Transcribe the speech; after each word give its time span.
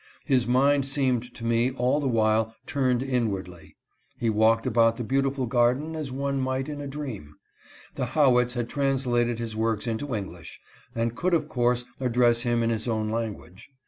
His 0.25 0.47
mind 0.47 0.87
seemed 0.87 1.31
to 1.35 1.45
me 1.45 1.69
all 1.69 1.99
the 1.99 2.07
while 2.07 2.55
turned 2.65 3.03
inwardly. 3.03 3.75
He 4.17 4.31
walked 4.31 4.65
about 4.65 4.97
the 4.97 5.03
beautiful 5.03 5.45
garden 5.45 5.95
as 5.95 6.11
one 6.11 6.41
might 6.41 6.67
in 6.67 6.81
a 6.81 6.87
dream. 6.87 7.35
The 7.93 8.07
Howitts 8.17 8.55
had 8.55 8.67
translated 8.67 9.37
his 9.37 9.55
works 9.55 9.85
into 9.85 10.15
English, 10.15 10.59
and 10.95 11.15
could 11.15 11.35
of 11.35 11.47
course 11.47 11.85
address 11.99 12.41
him 12.41 12.63
in 12.63 12.71
his 12.71 12.87
own 12.87 13.11
language. 13.11 13.69